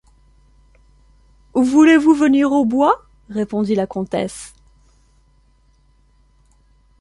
[1.53, 3.05] Voulez-vous venir au bois?
[3.29, 4.55] répondit la comtesse.